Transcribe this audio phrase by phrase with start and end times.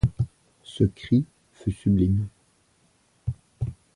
[0.63, 2.27] Ce cri fut sublime.